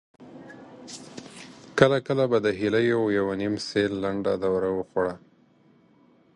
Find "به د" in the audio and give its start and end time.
2.31-2.47